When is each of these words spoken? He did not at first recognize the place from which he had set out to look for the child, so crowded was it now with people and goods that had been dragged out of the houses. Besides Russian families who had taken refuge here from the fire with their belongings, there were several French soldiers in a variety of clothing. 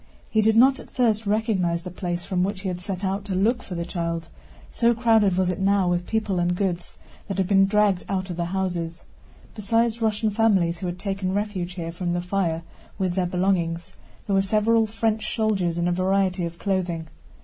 He 0.31 0.41
did 0.41 0.57
not 0.57 0.79
at 0.79 0.89
first 0.89 1.27
recognize 1.27 1.83
the 1.83 1.91
place 1.91 2.25
from 2.25 2.43
which 2.43 2.61
he 2.61 2.69
had 2.69 2.81
set 2.81 3.05
out 3.05 3.23
to 3.25 3.35
look 3.35 3.61
for 3.61 3.75
the 3.75 3.85
child, 3.85 4.29
so 4.71 4.95
crowded 4.95 5.37
was 5.37 5.51
it 5.51 5.59
now 5.59 5.87
with 5.87 6.07
people 6.07 6.39
and 6.39 6.55
goods 6.55 6.97
that 7.27 7.37
had 7.37 7.47
been 7.47 7.67
dragged 7.67 8.03
out 8.09 8.31
of 8.31 8.35
the 8.35 8.45
houses. 8.45 9.03
Besides 9.53 10.01
Russian 10.01 10.31
families 10.31 10.79
who 10.79 10.87
had 10.87 10.97
taken 10.97 11.35
refuge 11.35 11.73
here 11.73 11.91
from 11.91 12.13
the 12.13 12.21
fire 12.23 12.63
with 12.97 13.13
their 13.13 13.27
belongings, 13.27 13.93
there 14.25 14.33
were 14.33 14.41
several 14.41 14.87
French 14.87 15.35
soldiers 15.35 15.77
in 15.77 15.87
a 15.87 15.91
variety 15.91 16.45
of 16.45 16.57
clothing. 16.57 17.07